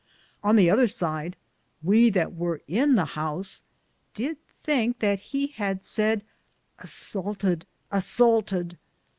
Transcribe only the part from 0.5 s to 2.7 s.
the other side, we that weare